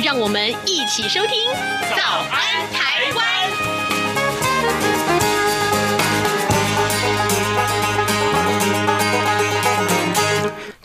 [0.00, 1.50] 对，让我们一起收听
[1.94, 3.26] 《早安台湾》。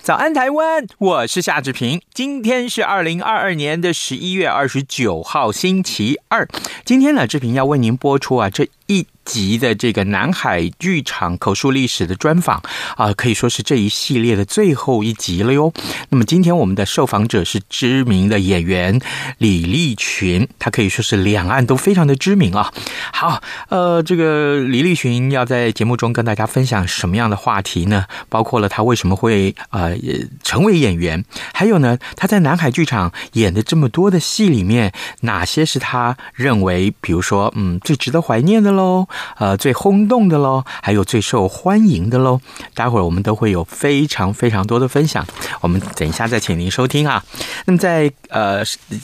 [0.01, 2.01] 早安台湾，我是夏志平。
[2.13, 6.47] 今天是二零二二年的十一月二十九号，星期二。
[6.83, 12.61] 今天呢，志平要为您播出啊这一集的这个南海剧场口述历史的专访
[12.95, 15.73] 啊，可以说是这一系列的最后一集了哟。
[16.09, 19.01] 那么今天我们的受访者是知名的演员
[19.39, 22.71] 李立群，他可以说是两岸都非常的知名啊。
[23.11, 28.05] 好，呃，这个李立群要在节目中跟大家分享什么样的话题呢？
[28.29, 29.97] 包括了他为什么会呃
[30.43, 39.07] 成为演员，还有呢，他在南海剧场演的这么多的戏里面，哪些是他认为，比如说，嗯，最值得怀念的喽？
[39.37, 42.39] 呃，最轰动的喽，还有最受欢迎的喽。
[42.73, 45.25] 待会儿我们都会有非常非常多的分享，
[45.61, 47.23] 我们等一下再请您收听啊。
[47.65, 48.63] 那么在呃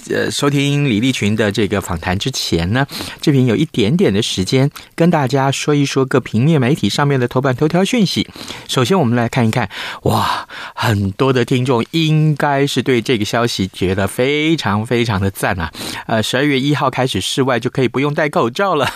[0.10, 2.86] 呃收听李立群的这个访谈之前呢，
[3.20, 8.30] 这边有一点点的时间跟大家说一说各平面媒体上面的头版头条讯息。
[8.68, 9.70] 首先，我们来看一看，
[10.04, 15.72] 哇，很多的听众应该是对这个消息觉得非常非常的赞啊。
[16.08, 18.90] 呃，十二月一号开始，室外就可以不用戴口罩了。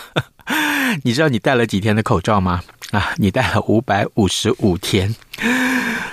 [1.03, 2.61] 你知道你戴了几天的口罩吗？
[2.91, 5.13] 啊，你戴了五百五十五天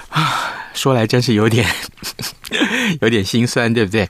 [0.08, 0.50] 啊！
[0.74, 1.66] 说来真是有点
[3.00, 4.08] 有点心酸，对不对？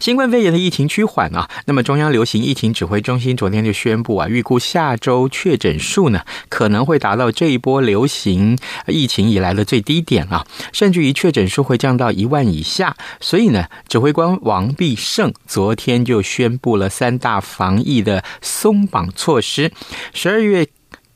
[0.00, 12.96] 新冠肺炎的疫情趋缓啊，那么中央流行疫情指挥中心昨天就宣布啊，预估下周确诊数呢可能会达到这一波流行疫情以来的最低点啊，甚至于确诊数会降到一万以下。
[13.20, 19.70] 所以呢，指挥官王必胜昨天就宣布了三大防疫的松绑措施，
[20.14, 20.66] 十二月。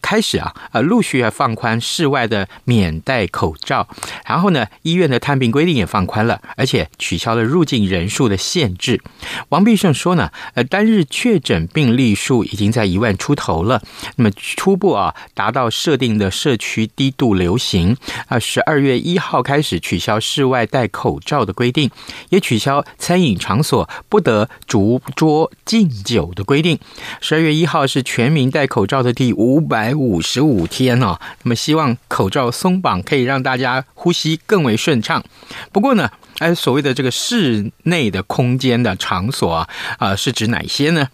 [0.05, 3.89] 开始啊，呃，陆续要放宽室外的免戴口罩，
[4.27, 9.01] 然后呢，医院的探病规定也放宽了，而且取消了入境人数的限制。
[9.49, 13.83] 王必胜说呢，呃，单日确诊病例数已经在一万出头了，
[14.17, 18.39] 那么初步啊，达到设定的社区低度流行啊。
[18.39, 21.91] 十二月一号开始取消室外戴口罩的规定，
[22.29, 26.79] 也取消餐饮场所不得逐桌敬酒的规定。
[27.23, 29.94] 十二月一号是全民戴口罩的第五百。
[29.95, 35.25] 五十五天哦，那么希望口罩松绑可以让大家呼吸更为顺畅。
[35.73, 39.69] 不过呢，哎，所谓的这个室内的空间的场所啊，
[39.99, 41.09] 啊、是指哪些呢？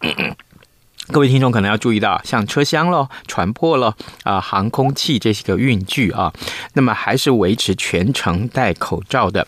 [1.12, 6.32] 各位听众可能要注意到，像车厢咯、船舶咯、啊、航空器这些个运具啊，
[6.72, 9.46] 那么还是维持全程戴口罩的。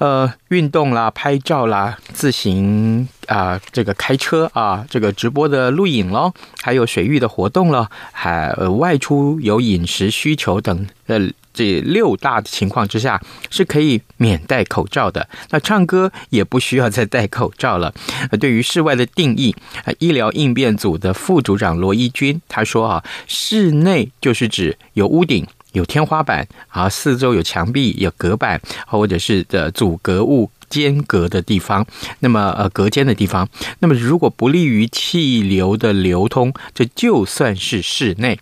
[0.00, 11.20] 呃，运动啦、拍照啦、自行啊、这个开车啊，这个直播的录影咯，还有水域的活动了，还、外出有饮食需求等呃
[11.52, 15.28] 这六大的情况之下是可以免戴口罩的。
[15.50, 17.92] 那唱歌也不需要再戴口罩了。
[18.40, 19.54] 对于室外的定义，
[19.98, 25.46] 医疗应变组的副组长罗一军他说啊，室内就是指有屋顶。
[25.72, 31.86] 有天花板啊，四周有墙壁、有隔板，或者是的阻隔物间隔的地方。
[32.20, 33.48] 那么呃，隔间的地方，
[33.80, 38.38] 那么如果不利于气流的流通，这就算是室内。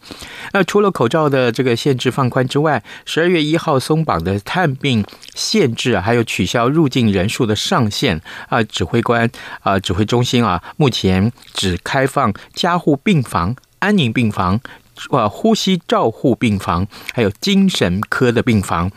[0.53, 14.61] 那除了口罩的这个限制放宽之外，十二月一号松绑的探病限制，还有取消入境人数的上限啊，指挥官啊，指挥中心啊，目前只开放加护病房、安宁病房。
[15.11, 18.91] 呃，呼吸照护病房，还有精神科的病房，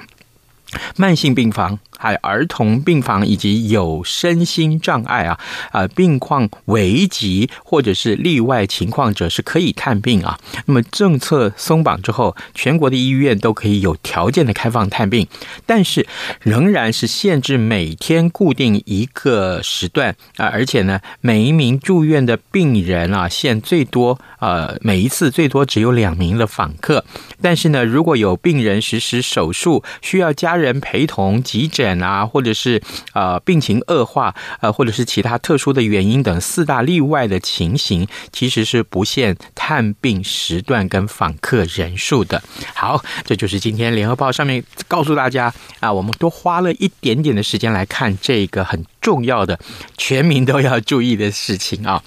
[0.95, 1.80] 慢性病房。
[2.01, 5.39] 还有儿童病房以及有身心障碍啊
[5.71, 10.39] 啊病况危急或者是例外情况者是可以探病啊。
[10.65, 15.27] 那么政策松绑之后，全国的医院都可以有条件的开放探病，
[15.65, 16.07] 但是
[16.42, 27.06] 仍然是限制每天固定一个时段啊，而且呢，每一名住院的病人啊，限最多呃每一次最多只有两名的访客。
[27.42, 32.81] 但是呢，如果有病人实施手术需要家人陪同急诊啊，或者是
[33.13, 42.41] 呃病情恶化，呃或者是其他特殊的原因等四大例外的情形，其实是不限探病时段跟访客人数的。
[42.75, 49.59] 好，这就是今天联合报上面告诉大家啊，我们多花了一点点的时间来看这个很重要的
[49.97, 52.03] 全民都要注意的事情啊。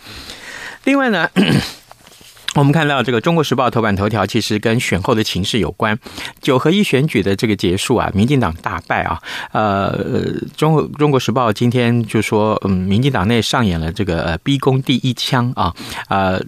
[0.84, 1.28] 另外呢。
[2.54, 5.98] 我们看到这个《中国时报》头版头条，其实跟选后的情势有关。
[6.40, 9.20] 九合一选举的这个结束啊，民进党大败啊。
[9.52, 9.92] 呃，
[10.56, 15.74] 中国《中国时报》今天就说，嗯，民进党内上演了这个逼宫第一枪啊，
[16.08, 16.40] 呃。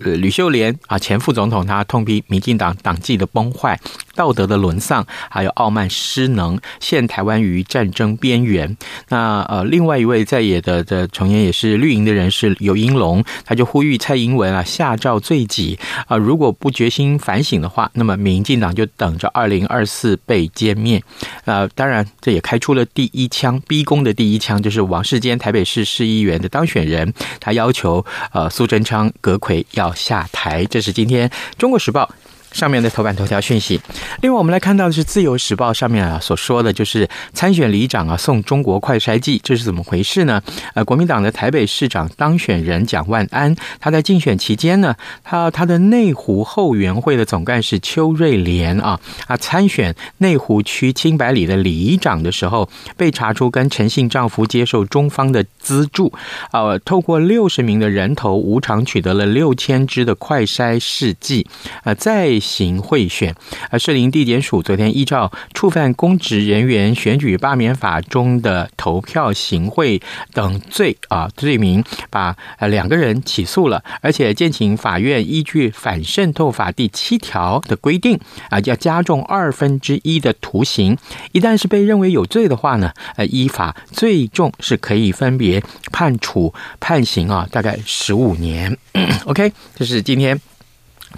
[0.00, 3.78] 呃，吕秀莲啊，前副总统，他痛批民进党党纪的崩坏、
[4.16, 8.76] 道德的沦丧，还有傲慢失能，陷台湾于战争边缘。
[9.10, 15.78] 那呃，另外一位在野的的成员也是绿营的人士游英龙，他就呼吁蔡英文啊下诏罪己
[16.08, 21.00] 啊，如果不决心反省的话，那么民进党就等着二零二四被歼灭。
[21.44, 29.84] 呃，当然这也开出了第一枪，逼宫的第一枪，就是王世坚台北市市议员的当选人，他要求呃苏贞昌、阁揆要。
[29.84, 31.28] 要下台，这是今天
[31.58, 32.04] 《中国时报》
[32.54, 33.78] 上面的头版头条讯息。
[34.22, 40.40] 另外，我们来看到的是《自由时报》上面啊所说的，就是参选里长啊送中国快筛剂，这是怎么回事呢？
[40.74, 56.12] 呃，国民党的台北市长当选人蒋万安，他在竞选期间呢，他他的内湖后援会的总干事邱瑞莲啊啊参选内湖区清白里的里长的时候，被查出跟陈姓丈夫接受中方的资助，
[56.52, 61.46] 啊，透过六十名的人头无偿取得了六千支的快筛试剂，
[61.82, 63.34] 啊，在行贿选，
[63.70, 70.00] 而士林地检署昨天依照触犯公职人员选举罢免法中的投票行贿
[70.34, 78.20] 等罪啊罪名，把呃两个人起诉了，而且建请法院依据反渗透法第七条的规定
[78.50, 80.96] 啊，要加重二分之一的徒刑。
[81.32, 88.76] 一旦是被认为有罪的话呢，呃，依法最重是可以分别判处判刑啊，大概十五年。
[89.24, 90.38] OK，这是今天。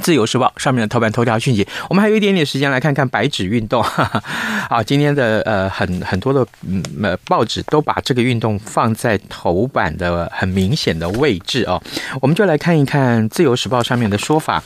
[0.00, 3.82] 自由时报上面的头版头条讯息，我们还有一点点时间来看看白纸运动。
[4.68, 11.80] 好，今天的呃很很多的嗯呃报纸都把这个运动放在头版的很明显的位置哦，
[12.20, 14.62] 我们就来看一看自由时报上面的说法，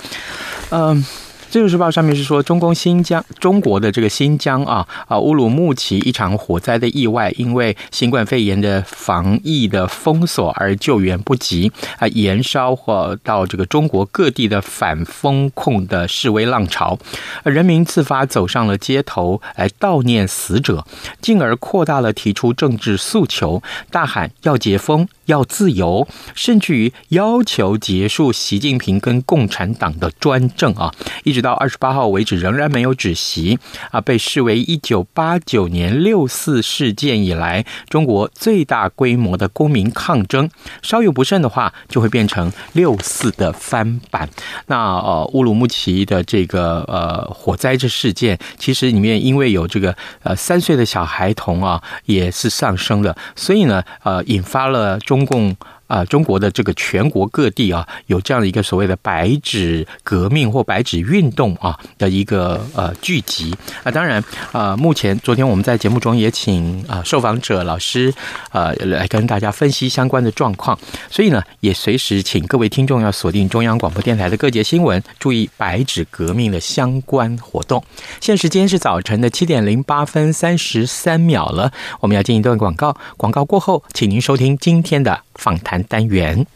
[0.71, 0.97] 嗯、
[1.51, 16.97] 《自由时报》上面是说，中共新疆中国的这个新疆啊啊乌鲁木齐一场火灾的意外，因为新冠肺炎的防疫的封锁而救援不及啊，延烧或到这个中国各地的反封控的示威浪潮，
[17.43, 20.87] 人民自发走上了街头来悼念死者，
[21.21, 23.61] 进而扩大了提出政治诉求，
[23.91, 25.09] 大喊要解封。
[25.31, 30.93] 要自由，甚至于要求结束习近平跟共产党的专政啊！
[31.23, 33.59] 一直到二十八号为止，仍然没有止息
[33.93, 34.01] 啊！
[34.01, 40.51] 被视为一九八九年六四事件以来中国最大规模的公民抗争，
[40.83, 44.29] 稍有不慎的话，就会变成六四的翻版。
[44.67, 49.95] 那呃，乌鲁木齐的这个呃火灾这事件，其实里面因为有这个
[50.25, 55.20] 呃三岁的小孩童啊，也是丧生的，所以呢，呃，引发了中。
[55.21, 55.57] 中共。
[55.91, 63.53] 啊，中国的这个全国各地啊，有这样的一个所谓的“白纸革命”或“白纸运动”啊的一个呃聚集
[63.83, 63.91] 啊。
[63.91, 64.23] 当然
[64.53, 68.15] 啊，目前昨天我们在节目中也请啊受访者老师
[68.53, 70.79] 呃来跟大家分析相关的状况，
[71.11, 77.83] 所以呢，也随时请各位听众要锁定中央广播电台的各节新闻，注意“白纸革命”的相关活动。
[78.21, 85.83] 现时间是早晨的七点零八分三十三秒了，我们要进一段广告，广告过后，请您收听今天的访谈。
[85.85, 86.47] 单元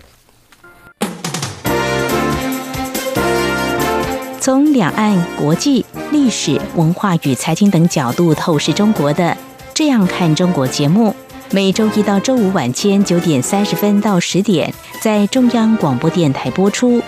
[4.38, 9.24] 从两岸、国际、历史文化与财经等角度透视中国的
[9.72, 11.16] 《这样看中国》节目，
[11.50, 17.02] 每周一到周五晚间九点三十分到十点在中央广播电台播出。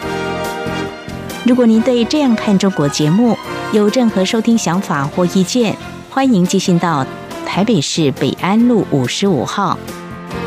[1.44, 3.36] 如果您对《这样看中国》节目
[3.72, 5.76] 有任何收听想法或意见，
[6.08, 7.06] 欢迎寄信到
[7.44, 9.78] 台北市北安路五十五号。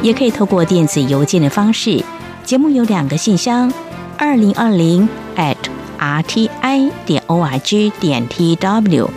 [0.01, 2.03] 也可以透过电子邮件的方式，
[2.43, 3.71] 节目有两个信箱：
[4.17, 5.55] 二零二零 at
[5.99, 9.07] rti 点 org 点 tw，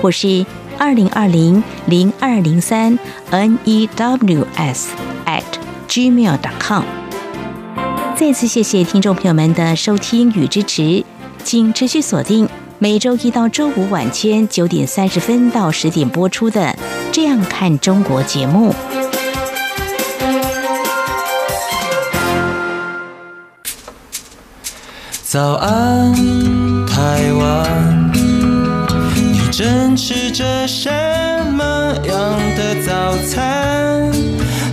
[0.00, 0.46] 或是
[0.78, 2.98] 二零二零零二零三
[3.30, 4.84] news
[5.26, 5.42] at
[5.88, 6.84] gmail.com。
[8.16, 11.04] 再次谢谢听众朋友们的收听与支持，
[11.42, 16.60] 请持续锁定每周一到周五晚间九点三十分到十点播出的
[17.10, 18.72] 《这样看中国》节目。
[25.34, 26.14] 早安，
[26.86, 30.88] 台湾，你正吃着什
[31.52, 34.12] 么样的早餐？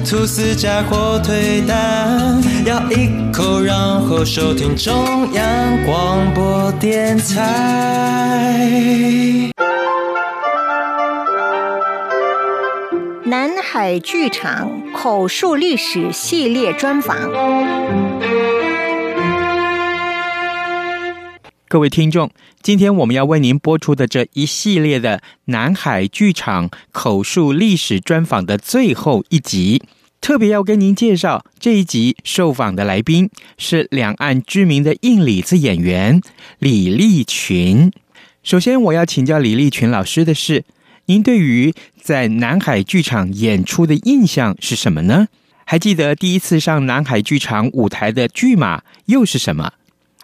[0.08, 8.70] 吐司加火腿蛋，咬一口，然后收听中央广播电台。
[13.24, 17.18] 南海剧场口述历史系列专访。
[21.72, 22.30] 各位听众，
[22.62, 29.82] 今天我们要为您播出的这一系列的南海剧场口述历史专访的最后一集，
[30.20, 36.20] 特别要跟您介绍这一集受访的来宾是两岸知名的硬里子演员
[36.60, 37.90] 李立群。
[38.44, 40.66] 首先，我要请教李立群老师的是，
[41.06, 45.30] 您对于在南海剧场演出的印象是什么呢？
[45.63, 49.72] 还记得第一次上南海剧场舞台的剧码又是什么？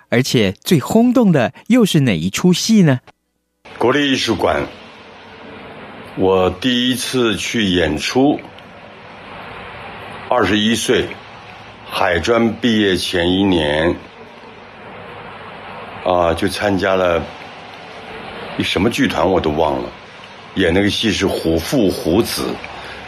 [0.09, 3.01] 而且最轰动的又是哪一出戏呢？
[3.77, 4.65] 国立艺术馆，
[6.15, 8.39] 我第一次去演出，
[10.29, 11.07] 二十一岁，
[11.89, 13.95] 海专毕业前一年，
[16.05, 17.21] 啊，就参加了
[18.57, 19.89] 一什么剧团我都忘了，
[20.55, 22.43] 演那个戏是《虎父虎子》，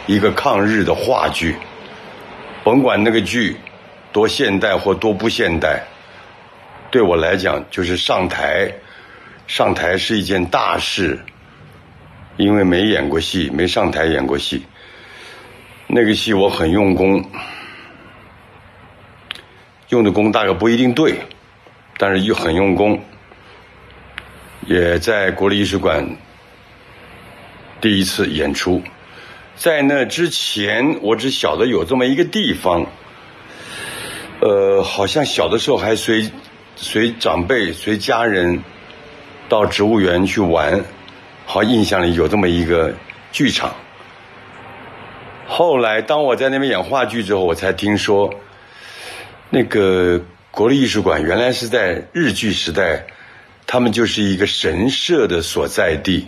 [0.06, 1.56] 一个抗日的话剧，
[2.62, 3.56] 甭管那个剧
[4.12, 5.82] 多现代或多不现代。
[6.90, 8.72] 对我来讲，就是上台，
[9.46, 11.20] 上台是一件大事，
[12.36, 14.64] 因为没演过戏，没上台演过戏。
[15.86, 17.24] 那个戏我很用功，
[19.90, 21.14] 用的功大概不一定对，
[21.96, 23.00] 但是又很用功，
[24.66, 26.16] 也在国立艺术馆
[27.80, 28.82] 第一次演出。
[29.54, 32.86] 在那之前，我只晓得有这么一个地方，
[34.40, 36.28] 呃，好像小的时候还随。
[36.82, 38.62] 随长辈、随家人
[39.50, 40.82] 到植物园去玩，
[41.44, 42.94] 好，印象里有这么一个
[43.30, 43.74] 剧场。
[45.46, 48.34] 后来，当我在那边演话剧之后，我才听说，
[49.50, 53.04] 那个国立艺术馆原来是在日据时代，
[53.66, 56.24] 他们就是一个神社的所在地。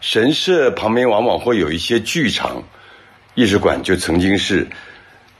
[0.00, 2.64] 神社旁边往往会有一些剧场，
[3.36, 4.66] 艺术馆就曾经是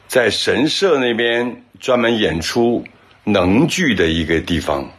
[0.07, 2.85] 在神社那边专门演出。
[3.31, 4.91] 能剧的一个地方，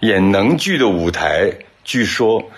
[0.00, 2.50] 演能剧的舞台，据说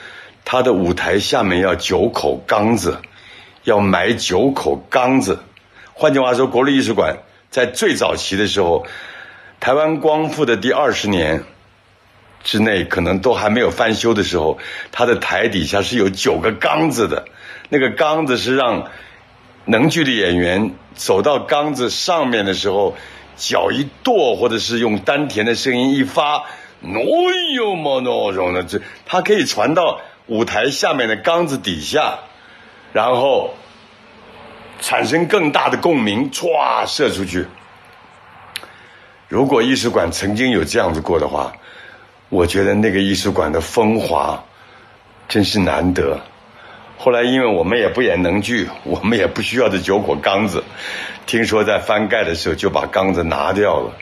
[0.46, 3.02] 他的舞台下面要九口缸子，
[3.64, 5.40] 要埋九口缸子。
[5.92, 7.18] 换句话说，国立艺术馆
[7.50, 8.86] 在最早期的时候，
[9.60, 11.44] 台湾光复的第二十年
[12.42, 14.58] 之内，可能都还没有翻修的时候，
[14.90, 17.26] 他的台底下是有九个缸子的。
[17.68, 18.88] 那个缸子是让
[19.66, 22.96] 能剧的演员走到缸子上面的时候。
[23.36, 26.44] 脚一跺，或者是用丹田的声音一发，
[26.82, 32.18] 喏哟嘛喏，容的这，它可以传到舞台下面的缸子底下，
[32.92, 33.54] 然后
[34.80, 37.46] 产生更大的共鸣，唰射出去。
[39.28, 41.52] 如果艺术馆曾经有这样子过的话，
[42.28, 44.42] 我觉得那个艺术馆的风华
[45.28, 46.20] 真是难得。
[46.98, 50.64] 后来，因为我们也不演能剧，我们也不需要这九口缸子。
[51.26, 53.92] 听说在翻盖的时候就把缸子拿掉了。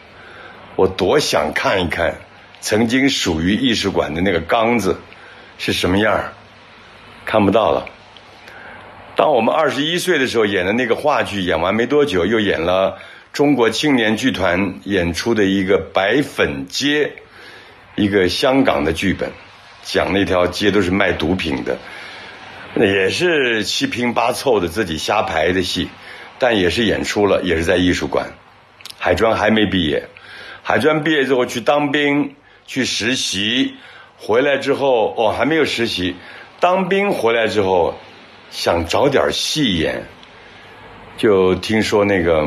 [0.76, 2.16] 我多想看一看，
[2.60, 4.98] 曾经属于艺术馆的那个缸子
[5.58, 6.32] 是什么样，
[7.24, 7.86] 看不到了。
[9.16, 12.98] 当我们二十一岁的时候演的那个话剧演完没多久，又演了
[13.32, 17.06] 中国青年剧团演出的一个《白粉街》，
[17.96, 19.30] 一个香港的剧本，
[19.82, 21.76] 讲那条街都是卖毒品的。
[22.76, 25.88] 也是七拼八凑的自己瞎排的戏，
[26.40, 28.32] 但也是演出了，也是在艺术馆。
[28.98, 30.08] 海专还没毕业，
[30.62, 32.34] 海专毕业之后去当兵
[32.66, 33.74] 去实习，
[34.18, 36.16] 回来之后哦还没有实习，
[36.58, 37.94] 当兵回来之后
[38.50, 40.04] 想找点戏演，
[41.16, 42.44] 就听说那个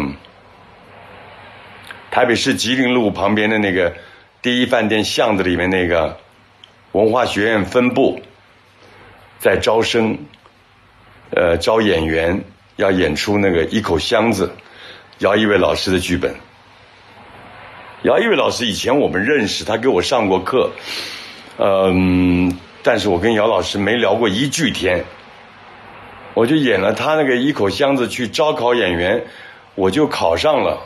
[2.11, 3.93] 台北市吉林路旁边的那个
[4.41, 6.17] 第一饭店巷子里面那个
[6.91, 8.19] 文化学院分部。
[9.39, 10.17] 在招生，
[11.31, 12.43] 呃，招演员
[12.75, 14.51] 要演出那个一口箱子，
[15.19, 16.35] 姚一伟老师的剧本。
[18.03, 20.71] 姚一伟老师以前我们认识，他给我上过课，
[21.57, 25.03] 嗯，但是我跟姚老师没聊过一句天。
[26.33, 29.25] 我就演了他那个一口箱子去招考演员，
[29.73, 30.79] 我就考上了，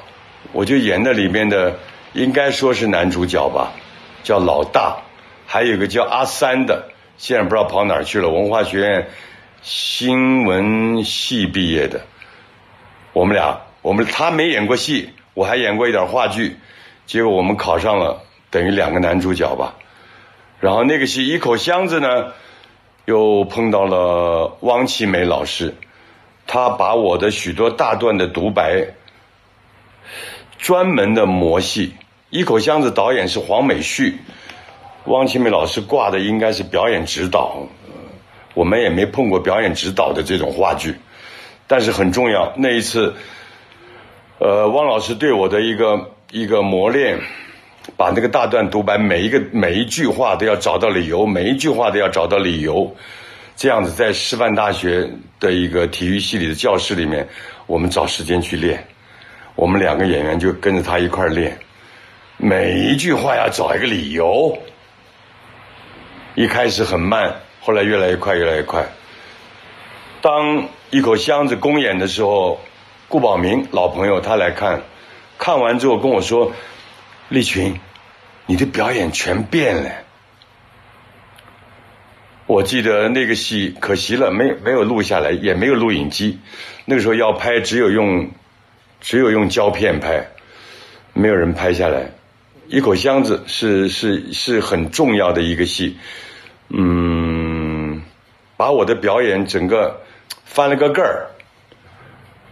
[0.53, 1.77] 我就演那里面的，
[2.13, 3.73] 应该说是男主角吧，
[4.23, 5.01] 叫老大，
[5.45, 6.90] 还有一个叫阿三的。
[7.21, 8.29] 现在不知道跑哪儿去了。
[8.29, 9.07] 文化学院
[9.61, 12.01] 新闻系毕业的，
[13.13, 16.57] 我们俩，我们他没演过戏，我还演过一点话剧，
[17.05, 19.75] 结果我们考上了，等于两个男主角吧。
[20.59, 22.33] 然后那个戏一口箱子呢，
[23.05, 25.75] 又碰到了汪奇美老师，
[26.47, 28.95] 他把我的许多大段的独白，
[30.57, 31.93] 专门的磨戏。
[32.31, 34.17] 一口箱子导演是黄美旭。
[35.05, 37.57] 汪清美老师挂的应该是表演指导，
[38.53, 40.93] 我们也没碰过表演指导的这种话剧，
[41.65, 42.53] 但是很重要。
[42.55, 43.11] 那一次，
[44.37, 47.19] 呃，汪老师对我的一个一个磨练，
[47.97, 52.95] 把那个大段独白每一个每一句话都要找到理由，每一句话都要找到理由，
[53.55, 57.27] 这样子在师范大学的一个体育系里的教室里面，
[57.65, 58.85] 我们找时间去练，
[59.55, 61.57] 我们两个演员就跟着他一块练，
[62.37, 64.55] 每一句话要找一个理由。
[66.35, 68.85] 一开始很慢，后来越来越快，越来越快。
[70.21, 72.59] 当一口箱子公演的时候，
[73.09, 74.81] 顾宝明老朋友他来看，
[75.37, 76.53] 看完之后跟我说
[77.27, 77.79] ：“立群，
[78.45, 79.91] 你的表演全变了。”
[82.47, 86.39] 我记得那个戏可惜了，没没有录下来，也没有录影机。
[86.85, 88.31] 那个时候要拍，只有用
[89.01, 90.27] 只有用胶片拍，
[91.13, 92.11] 没有人拍下来。
[92.71, 95.97] 一口箱子是是是很重要的一个戏，
[96.69, 98.01] 嗯，
[98.55, 99.99] 把我的表演整个
[100.45, 101.27] 翻了个个儿，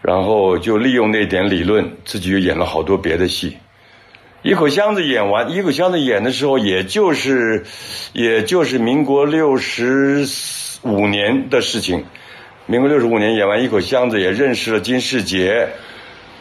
[0.02, 3.56] 然后就利用那点理论，自己又演了好多别的戏。
[4.42, 7.64] 一口箱子演完，一口箱子演的时候，也就是
[8.12, 10.28] 也就是民国六十
[10.82, 12.04] 五年的事情。
[12.66, 15.70] 民国六十五年演完一口箱子，也认识了金士杰，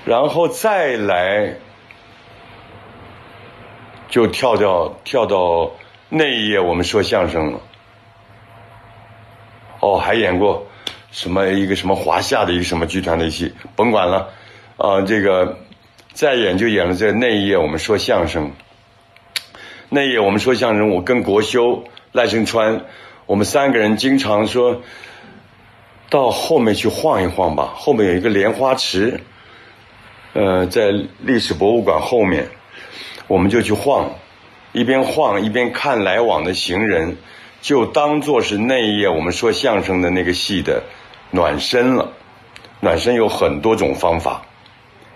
[0.05, 1.59] 然后再来。
[4.09, 5.73] 就跳到跳到
[6.09, 7.61] 那一页，我们说相声了。
[9.81, 10.67] 哦，还演过
[11.11, 14.31] 什么一个什么华夏的一个什么剧团的戏，甭管了。
[14.77, 15.59] 啊、这个
[16.13, 18.53] 再演就演了这那一页，我们说相声。
[19.89, 22.85] 那一页我们说相声，我跟国修、赖声川，
[23.27, 24.83] 我们三个人经常说，
[26.11, 27.73] 到后面去晃一晃吧。
[27.75, 29.21] 后面有一个莲花池，
[30.33, 32.49] 呃，在历史博物馆后面。
[33.29, 34.11] 我们就去晃，
[34.73, 37.17] 一边晃一边看来往的行人，
[37.61, 40.83] 就当做是那一页我们说相声的那个戏的
[41.31, 42.13] 暖身了。
[42.81, 44.47] 暖身有很多种方法，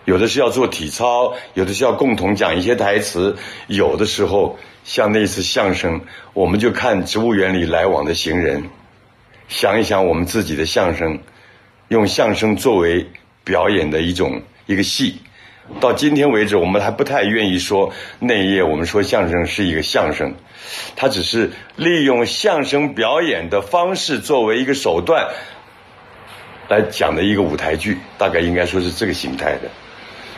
[0.04, 6.00] 有的是要做体操，有的是要共同讲一些台词，有的时候像那次相声，
[6.34, 8.68] 我们就看植物园里来往的行人，
[9.48, 11.20] 想一想我们自己的相声，
[11.88, 13.06] 用相声作为
[13.44, 15.16] 表演的一种一个戏。
[15.80, 20.34] 到今天为止，我们还不太愿意说那一页我们说相声是一个相声，
[20.94, 25.28] 它只是利用相声表演的方式作为一个手段
[26.68, 29.68] 来讲的一个舞台剧，大概应该说是这个形态的。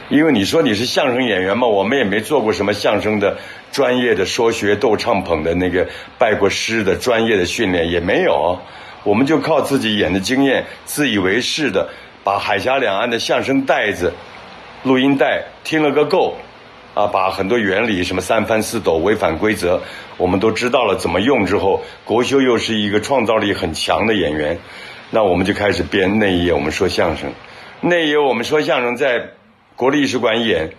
[0.08, 3.36] 因为你说你是相声演员嘛，我们也没做过什么相声的
[3.70, 5.86] 专业的说学逗唱捧的那个
[6.18, 8.58] 拜过师的专业的训练也没有，
[9.02, 11.88] 我们就靠自己演的经验，自以为是的
[12.22, 14.12] 把海峡两岸的相声带子。
[14.84, 16.36] 录音带听了个够，
[16.92, 19.80] 啊，把很多原理，什么三翻四抖、违反规则，
[20.18, 24.58] 我们都知道了怎么用之后，国修又是一个创造力很强的演员，
[25.10, 27.32] 那我们就开始编那一页我们说相声，
[27.80, 29.30] 那一页我们说相声在
[29.74, 30.70] 国立艺术馆演，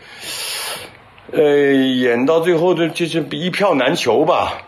[1.31, 4.61] 呃，演到最后的就是一票难求吧，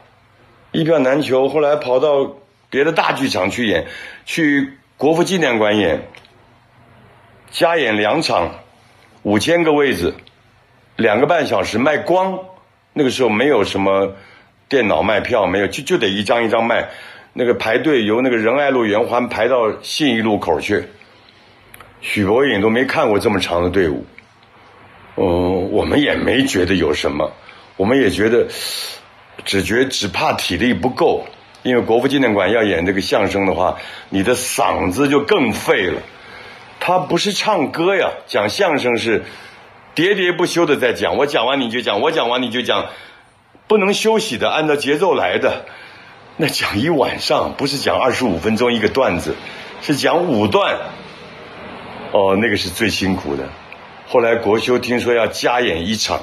[0.72, 2.34] 一票难求，后来跑到
[2.72, 3.86] 别的大剧场去演，
[4.26, 6.08] 去国父纪念馆演，
[7.52, 8.52] 加演两场。
[9.28, 10.14] 五千个位置，
[10.96, 12.40] 两个半小时卖光。
[12.94, 14.16] 那个时候没有什么
[14.70, 16.88] 电脑卖票，没有就就得一张一张卖。
[17.34, 20.86] 那个排队由那个仁爱路圆环排到信义路口去。
[22.00, 24.06] 许博颖都没看过这么长的队伍。
[25.18, 27.30] 嗯，我们也没觉得有什么，
[27.76, 28.48] 我们也觉得
[29.44, 31.26] 只觉只怕体力不够，
[31.64, 33.76] 因为国父纪念馆要演这个相声的话，
[34.08, 36.02] 你的嗓子就更废了。
[36.88, 39.26] 他不是唱歌呀，讲相声是
[39.94, 41.18] 喋喋不休的在讲。
[41.18, 42.86] 我讲完你就讲，我讲完你就讲，
[43.68, 45.66] 不能休息的，按照节奏来的。
[46.38, 49.36] 那讲一晚上，不是讲二十五分钟一个段子，
[49.82, 50.78] 是讲五段。
[52.14, 53.50] 哦，那个是最辛苦的。
[54.08, 56.22] 后来国修听说要加演一场，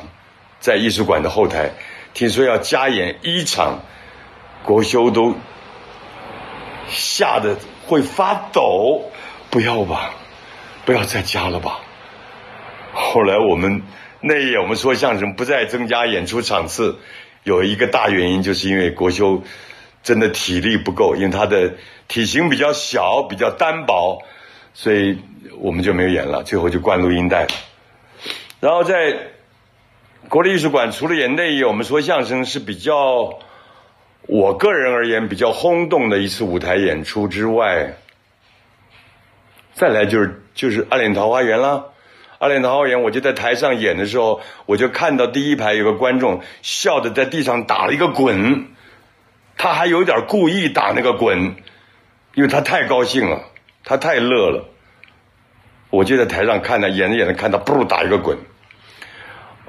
[0.60, 1.72] 在艺术馆的后台，
[2.14, 3.80] 听说要加演一场，
[4.62, 5.34] 国修都
[6.88, 9.10] 吓得会发抖。
[9.50, 10.14] 不要吧。
[10.84, 11.80] 不要再加了吧。
[12.92, 13.82] 后来我们
[14.20, 16.96] 那一夜我们说相声不再增加演出场次，
[17.42, 19.42] 有一个大原因就是因为国修
[20.02, 21.74] 真的体力不够，因为他的
[22.06, 24.22] 体型比较小，比较单薄，
[24.74, 25.18] 所以
[25.58, 26.42] 我们就没有演了。
[26.42, 27.46] 最后就灌录音带。
[28.60, 29.18] 然后在
[30.28, 33.40] 国立艺术馆，除了演那一夜我们说相声是比较，
[34.22, 37.94] 我个人而言比较轰动的一次舞台演出之外，
[39.72, 40.43] 再来就是。
[40.54, 41.68] 就是《暗恋桃花源》啦，
[42.38, 48.68] 《暗恋桃花源》，我就在台上演的时候，我就看到第一排有个观众笑得在地上打了一个滚，
[49.56, 51.56] 他还有点故意打那个滚，
[52.34, 53.42] 因为他太高兴了，
[53.84, 54.64] 他太乐了。
[55.90, 58.36] 我就在台上看他演着演着看他，噗打一个滚。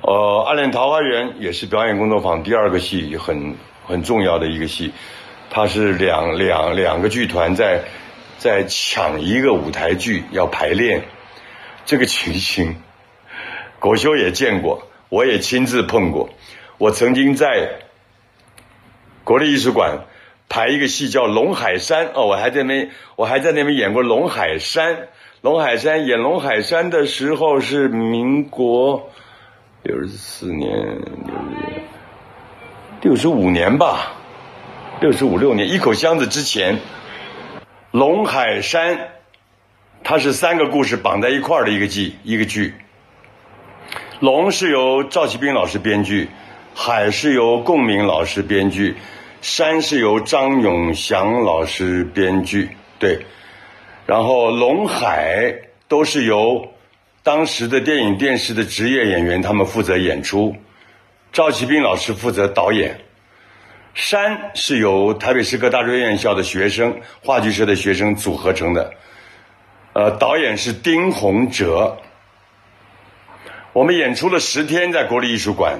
[0.02, 4.92] 呃，《暗恋桃花源》也是表演工作坊第二个戏，很很重要的一个戏。
[5.50, 7.82] 它是两两两个剧团在
[8.38, 11.04] 在抢一个舞台剧要排练，
[11.86, 12.76] 这个情形，
[13.80, 16.30] 国修也见过，我也亲自碰过。
[16.78, 17.80] 我曾经在
[19.24, 20.06] 国立艺术馆
[20.50, 24.96] 排一个戏叫《龙海山》哦，我还在那，我还在那边演过《龙海山》。
[25.42, 29.10] 龙海山演龙海山的时候是民国。
[29.84, 30.98] 六十四年，
[33.02, 34.14] 六十五年吧，
[35.00, 36.80] 六十五六年，一口箱子之前，
[37.96, 39.08] 龙海山，
[40.04, 42.74] 它是三个故事绑在一块儿的一个剧，一个剧。
[44.20, 46.28] 龙是由赵启斌老师编剧，
[46.74, 48.98] 海是由贡明老师编剧，
[49.42, 52.68] 山是由张永祥老师编剧，
[53.00, 53.26] 对，
[54.06, 55.56] 然后龙海
[55.88, 56.68] 都是由。
[57.24, 60.54] 当时的电影电视的职业演员，他们负责演出，
[61.32, 63.00] 赵启斌老师负责导演。
[63.96, 68.94] 山是由台北市科大专院校的学生、话剧社的学生组合成的，
[69.94, 71.98] 呃，导演是丁宏哲。
[73.72, 75.80] 我们演出了十天，在国立艺术馆，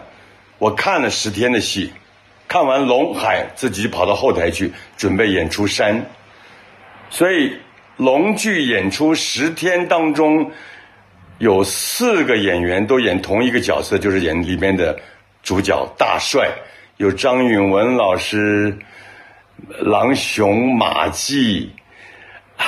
[0.58, 1.92] 我看了十天的戏，
[2.48, 6.00] 看完《龙海》，自己跑到后台去准备演出《山》，
[7.10, 7.58] 所以
[7.98, 10.52] 龙剧演出十天当中。
[11.38, 14.98] 有四个演员都演同一个角色，就是演里面的
[15.44, 16.50] 主角大帅，
[16.98, 18.78] 有张允文老师、
[19.80, 21.72] 郎雄、马季，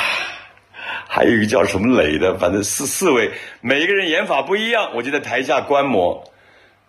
[1.08, 4.92] 还有一个叫什么磊的，反正四四位，每一个人演法不一样。
[4.96, 6.24] 我就在台下观摩，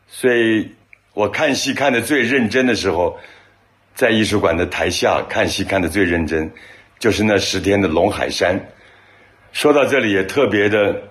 [0.06, 0.74] 所以
[1.14, 3.18] 我看戏看的最认真的时候，
[3.94, 6.50] 在艺术馆的台下看戏看的最认真，
[6.98, 8.58] 就是那十天的龙海山。
[9.52, 11.02] 说到这里也特别的。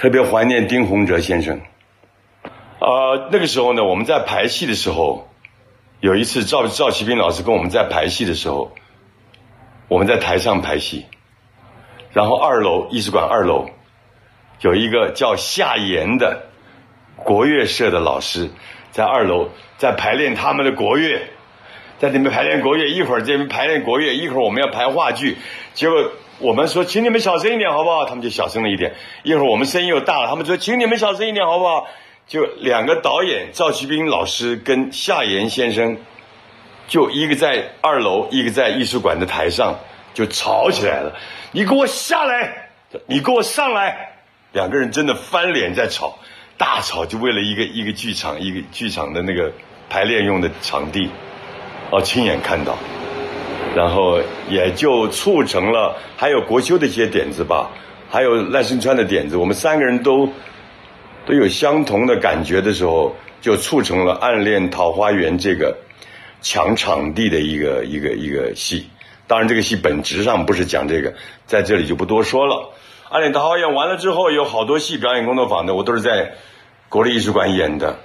[0.00, 1.60] 特别怀念丁宏哲先生。
[2.88, 5.28] 呃，那个时候呢，我们在排戏的时候，
[6.00, 8.72] 有一次赵赵启斌老师跟我们在排戏的时候，
[9.88, 11.04] 我们在台上排戏，
[12.14, 13.68] 然后二楼艺术馆二楼
[14.62, 16.46] 有一个叫夏言的
[17.16, 18.48] 国乐社的老师
[18.90, 21.20] 在二楼在排练他们的国乐，
[21.98, 25.36] 在那边排练国乐，一会儿这边排练国乐，一会儿我们要排话剧，
[25.74, 26.10] 结果。
[26.40, 28.04] 我们说，请你们小声一点，好不好？
[28.04, 28.94] 他们就小声了一点。
[29.24, 31.88] 一会儿我们声音又大了，他们说，请你们小声一点，好不好？
[32.28, 35.96] 就两个导演赵启斌老师跟夏言先生，
[36.86, 39.74] 就一个在二楼，一个在艺术馆的台上，
[40.12, 41.16] 就吵起来了。
[41.52, 42.68] 你给我下来，
[43.06, 44.12] 你给我上来。
[44.52, 46.18] 两个人真的翻脸在吵，
[46.58, 49.50] 大吵，就为了一个一个剧场，一个剧场的那个
[49.88, 51.08] 排练用的场地。
[51.90, 52.76] 哦，亲眼看到。
[53.74, 57.70] 然后也就促成了，还有国修的一些点子吧，
[58.10, 60.30] 还有赖声川的点子，我们三个人都
[61.28, 65.76] 都有相同的感觉的时候，就促成了《暗恋桃花源》这个
[66.40, 68.86] 抢场地的一个一个一个戏。
[69.26, 71.12] 当然，这个戏本质上不是讲这个，
[71.44, 72.72] 在这里就不多说了。
[73.12, 76.32] 《暗恋桃花源》完了之后，有好多戏表演工作坊的，我都是在
[76.88, 77.98] 国立艺术馆演的。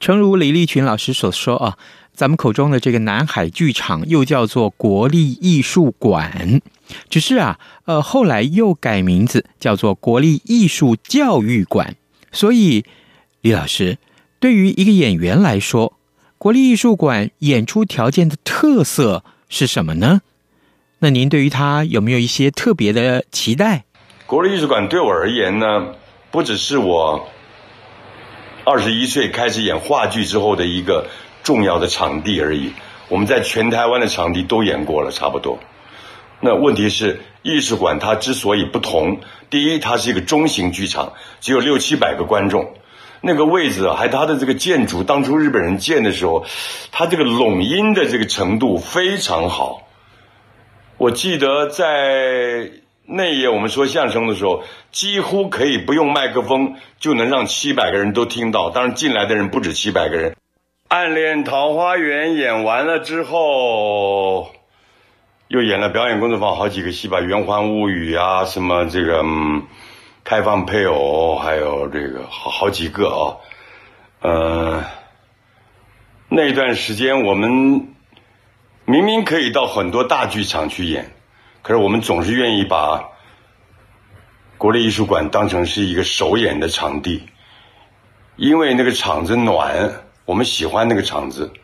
[0.00, 1.76] 诚如李立群老师所说啊。
[2.14, 6.60] 咱们口中的这个南海剧场又叫做国立艺术馆，
[7.08, 11.94] 只是啊，呃，后来又改名字叫做国立艺术教育馆。
[12.32, 12.84] 所以，
[13.40, 13.98] 李老师，
[14.40, 15.94] 对于一个演员来说，
[16.38, 20.22] 国立艺术馆演出条件的特色是什么呢？
[21.00, 23.84] 那您对于他有没有一些特别的期待？
[24.26, 25.94] 国立艺术馆对我而言呢，
[26.30, 27.28] 不只是我
[28.64, 31.06] 二十一岁开始演话剧之后的一个。
[31.44, 32.72] 重要的场地而已，
[33.08, 35.58] 我们在全台湾的场地都演过了，差不多。
[36.40, 39.20] 那问题是，艺术馆它之所以不同，
[39.50, 42.74] 第一，它是一个中型剧场，只有六七百个观众，
[43.20, 46.44] 那个位置啊，还它的这个建筑，当初日本人建的时候，
[46.92, 49.82] 它这个拢音的这个程度非常好。
[50.96, 52.70] 我记得在
[53.04, 60.36] 那一夜我们说相声的时候，几乎可以不用麦克风就能让七百个人都听到，当然进来的人不止七百个人。
[60.88, 64.52] 暗恋桃花源演完了之后，
[65.48, 69.62] 又演了表演工作坊好几个戏吧，《圆环物语》啊，什么这个、嗯、
[70.22, 73.36] 开放配偶，还有这个好好几个啊。
[74.20, 74.84] 呃，
[76.28, 77.88] 那段时间我们
[78.84, 81.14] 明明可以到很多大剧场去演，
[81.62, 83.08] 可是我们总是愿意把
[84.58, 87.22] 国立艺术馆当成是一个首演的场地，
[88.36, 90.04] 因为那个场子暖。
[90.26, 91.54] 我们喜欢那个场子，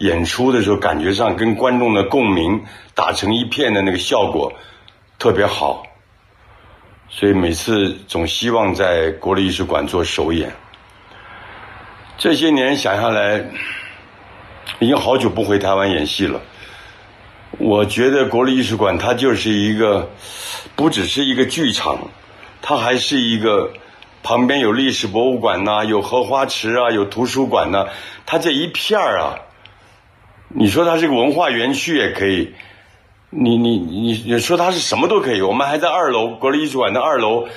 [0.00, 4.50] 演出的时候感觉上跟观众的共鸣打成一片的那个效果
[5.18, 5.82] 特别好，
[7.10, 10.50] 所以每次总希望在国立艺术馆做首演。
[12.16, 13.44] 这些年想下来，
[14.78, 16.40] 已经好久不回台湾演戏了。
[17.58, 20.08] 我觉得国立艺术馆它就是一个，
[20.76, 22.08] 不只是一个剧场，
[22.62, 23.72] 它还是一个
[24.22, 27.88] 旁边有历史博物馆呐、有荷花池啊，有图书馆呐、
[28.24, 29.36] 它这一片儿啊，
[30.52, 32.52] 你说它是个文化园区也可以，
[33.30, 35.40] 你你你你说它是什么都可以。
[35.40, 37.48] 我们还在二楼国立艺术馆的二楼。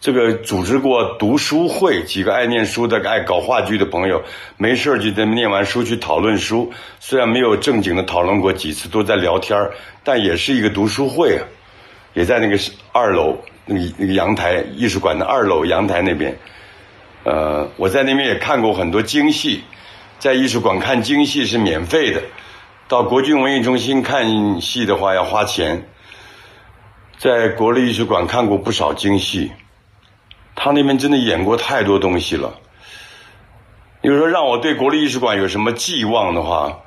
[0.00, 4.22] 这个组织过读书会，几个爱念书的、爱搞话剧的朋友，
[4.56, 6.72] 没事就在念完书去讨论书。
[7.00, 9.58] 虽然没有正经的讨论过几次，都在聊天，
[10.04, 11.42] 但也是一个读书会啊。
[12.14, 12.56] 也在那个
[12.92, 13.36] 二楼，
[13.66, 16.32] 那个那个阳台，艺术馆的二楼阳台那边。
[17.24, 19.62] 呃，我在那边也看过很多京戏，
[20.18, 22.22] 在艺术馆看京戏是免费的，
[22.88, 25.88] 到国军文艺中心看戏的话要花钱。
[27.18, 29.52] 在国立艺术馆看过不少京戏。
[30.54, 32.58] 他那边真的演过太多东西了。
[34.02, 36.80] 你说让我对国立艺术馆有什么寄望的话，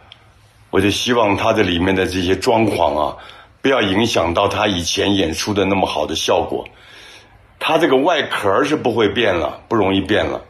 [0.70, 3.18] 我就希望他的里面的这些装潢啊，
[3.62, 6.68] 不要影响到他以前演出的那么好的效果。
[7.60, 10.42] 他这个外壳是不会变了，不容易变了。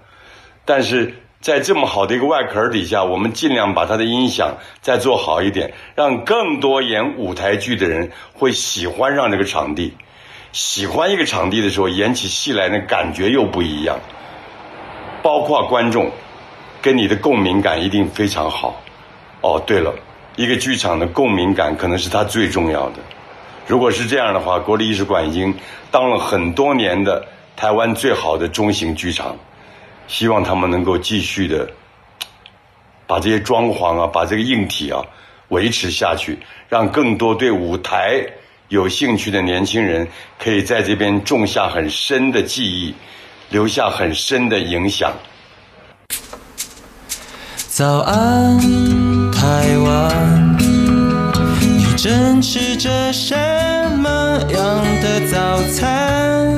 [0.66, 9.96] 但是在这么好的一个外壳底下，我们尽量把它的音响再做好一点，让更多演舞台剧的人会喜欢上这个场地。
[10.52, 13.98] 喜欢一个场地的时候，演起戏来那感觉又不一样。
[15.24, 16.12] 包括观众，
[16.82, 18.80] 跟你的共鸣感一定非常好。
[19.42, 19.96] 哦，对了，
[20.36, 22.98] 一个剧场的共鸣感可能是它最重要的。
[23.66, 25.56] 如果是这样的话，国立艺术馆已经
[25.90, 27.26] 当了很多年的
[27.56, 29.36] 台湾最好的中型剧场。
[30.12, 31.70] 希望他们能够继续的
[33.08, 35.00] 把这些装潢啊，把这个硬体啊
[35.48, 38.22] 维持下去，让更多对舞台。
[38.68, 42.94] 有兴趣的年轻人可以在这边种下很深的记忆，
[43.50, 45.14] 留下很深的影响。
[47.68, 48.60] 早安，
[49.32, 50.58] 台湾，
[51.60, 53.34] 你正吃着什
[53.98, 56.58] 么样的早餐？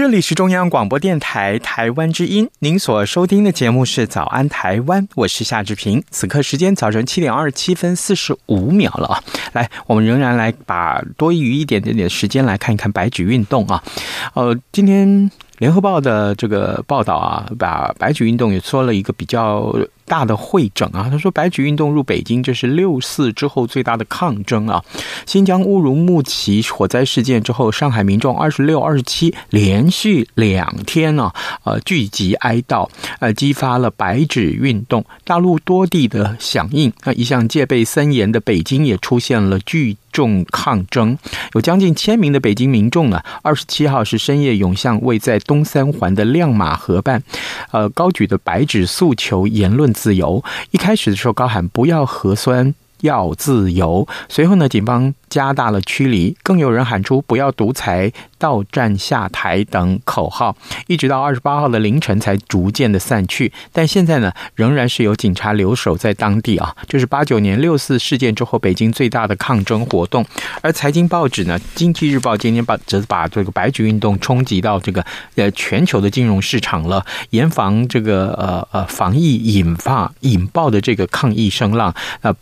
[0.00, 6.02] 这里是中央广播电台台湾之音，您所收听的节目是《早安台湾》，我是夏志平。
[6.10, 9.22] 此刻时间早晨七点二十七分四十五秒了啊！
[9.52, 13.84] 来，我们仍然来把多余一点点点时间来看一看白纸运动啊。
[14.32, 19.72] 呃，今天联合报的这个报道啊，把白举运动也说了一个比较。
[20.06, 24.82] 大的会诊啊，他说白举运动入北京，这是六四之后最大的抗争啊。
[25.24, 31.30] 新疆乌鲁木齐火灾事件之后，上海民众二十六、二十七连续两天呢，
[31.62, 32.88] 呃，聚集哀悼，
[33.20, 35.04] 呃，激发了白纸运动。
[35.22, 41.16] 大陆多地的响应，那一向戒备森严的北京也出现了聚众抗争，
[41.54, 47.22] 有将近千名的北京民众呢，二十七号是深夜涌向位在东三环的亮马河畔，
[47.70, 50.42] 呃，高举的白纸诉求言论自由。
[50.70, 52.74] 一开始的时候高喊不要核酸。
[53.00, 54.06] 要自由。
[54.28, 63.52] 随后呢，警方加大了驱离，更有人喊出“不要独裁，到站下台”等口号，一直到二十八号的凌晨才逐渐的散去。
[63.72, 66.74] 但现在呢，仍然是有警察留守在当地啊。
[66.88, 70.24] 这是八九年六四事件之后北京最大的抗争活动。
[70.60, 75.04] 而财经报纸呢，《经济日报》今天把则把这个白纸运动冲击到这个
[75.36, 82.34] 呃全球的金融市场了，严防这个呃呃防疫引发引爆的这个抗议声浪呃。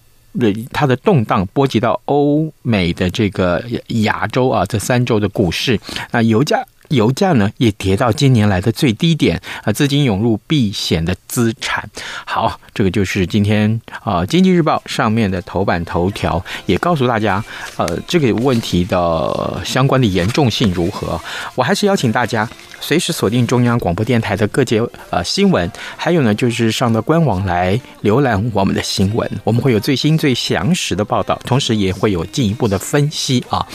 [0.73, 3.65] 它的动荡波及到欧美的这个
[4.03, 5.79] 亚洲啊，这三周的股市
[6.11, 6.65] 啊，油价。
[6.89, 11.89] 油价呢也跌到今年来的最低点啊，资金涌入避险的资产。
[12.25, 17.43] 好，这个就是今天啊《经济日报》上面的头版头条，也告诉大家，
[17.77, 21.21] 呃，这个问题的相关的严重性如何。
[21.55, 22.49] 我还是邀请大家
[22.81, 33.67] 随时锁定中央广播电台的各节呃新闻，还有呢就是上到官网来浏览我们的新闻，我们会有最新最详实的报道，同时也会有进一步的分析啊。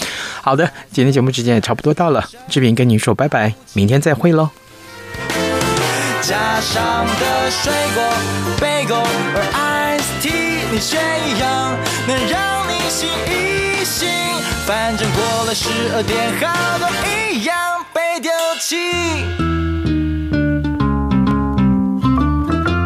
[0.41, 4.49] 好的，今天节目时间也差不多到了，志平跟您说拜拜，明天再会喽。
[6.21, 8.01] 加上的水果、
[8.61, 14.07] 贝果和 iced tea，你却一样能让你醒一醒。
[14.65, 19.62] 反正过了十二点，好多一样被丢弃。